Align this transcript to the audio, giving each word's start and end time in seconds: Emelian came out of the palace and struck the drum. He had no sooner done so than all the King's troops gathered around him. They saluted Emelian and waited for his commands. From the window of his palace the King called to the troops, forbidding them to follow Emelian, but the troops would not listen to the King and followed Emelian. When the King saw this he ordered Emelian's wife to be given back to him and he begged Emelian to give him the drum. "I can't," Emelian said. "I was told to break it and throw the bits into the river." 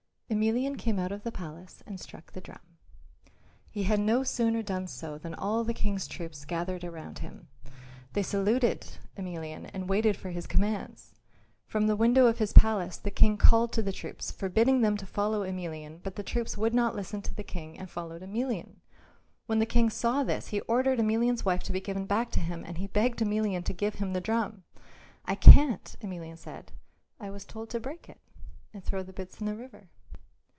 Emelian 0.33 0.77
came 0.77 0.97
out 0.97 1.11
of 1.11 1.23
the 1.23 1.31
palace 1.31 1.83
and 1.85 1.99
struck 1.99 2.31
the 2.31 2.39
drum. 2.39 2.77
He 3.69 3.83
had 3.83 3.99
no 3.99 4.23
sooner 4.23 4.63
done 4.63 4.87
so 4.87 5.17
than 5.17 5.35
all 5.35 5.65
the 5.65 5.73
King's 5.73 6.07
troops 6.07 6.45
gathered 6.45 6.85
around 6.85 7.19
him. 7.19 7.49
They 8.13 8.23
saluted 8.23 8.87
Emelian 9.17 9.69
and 9.73 9.89
waited 9.89 10.15
for 10.15 10.29
his 10.29 10.47
commands. 10.47 11.13
From 11.65 11.85
the 11.87 11.97
window 11.97 12.27
of 12.27 12.37
his 12.37 12.53
palace 12.53 12.95
the 12.95 13.11
King 13.11 13.35
called 13.35 13.73
to 13.73 13.81
the 13.81 13.91
troops, 13.91 14.31
forbidding 14.31 14.79
them 14.79 14.95
to 14.95 15.05
follow 15.05 15.43
Emelian, 15.43 15.99
but 16.01 16.15
the 16.15 16.23
troops 16.23 16.57
would 16.57 16.73
not 16.73 16.95
listen 16.95 17.21
to 17.23 17.33
the 17.35 17.43
King 17.43 17.77
and 17.77 17.89
followed 17.89 18.21
Emelian. 18.21 18.77
When 19.47 19.59
the 19.59 19.65
King 19.65 19.89
saw 19.89 20.23
this 20.23 20.47
he 20.47 20.61
ordered 20.61 20.99
Emelian's 20.99 21.43
wife 21.43 21.63
to 21.63 21.73
be 21.73 21.81
given 21.81 22.05
back 22.05 22.31
to 22.31 22.39
him 22.39 22.63
and 22.65 22.77
he 22.77 22.87
begged 22.87 23.19
Emelian 23.21 23.65
to 23.65 23.73
give 23.73 23.95
him 23.95 24.13
the 24.13 24.21
drum. 24.21 24.63
"I 25.25 25.35
can't," 25.35 25.93
Emelian 26.01 26.37
said. 26.37 26.71
"I 27.19 27.29
was 27.29 27.43
told 27.43 27.69
to 27.71 27.81
break 27.81 28.07
it 28.07 28.21
and 28.73 28.81
throw 28.81 29.03
the 29.03 29.11
bits 29.11 29.41
into 29.41 29.51
the 29.51 29.57
river." 29.59 29.89